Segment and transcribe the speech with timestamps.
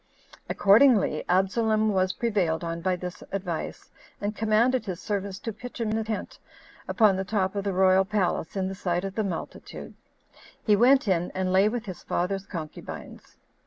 [0.49, 5.95] Accordingly, Absalom was prevailed on by this advice, and commanded his servants to pitch him
[5.95, 6.39] a tent
[6.87, 10.75] upon the top of the royal palace, in the sight of the multitude; and he
[10.75, 13.37] went in and lay with his father's concubines.